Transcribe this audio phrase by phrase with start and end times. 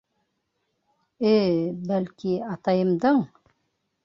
[1.31, 1.35] Э,
[1.91, 3.23] бәлки, атайымдың: